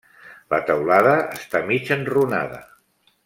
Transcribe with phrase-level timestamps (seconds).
[0.53, 2.61] La teulada està mig enrunada.